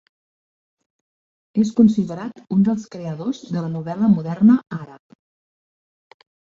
És 1.65 1.73
considerat 1.81 2.43
un 2.57 2.65
dels 2.71 2.87
creadors 2.97 3.45
de 3.53 3.59
la 3.69 3.73
novel·la 3.77 4.13
moderna 4.19 4.61
àrab. 4.83 6.29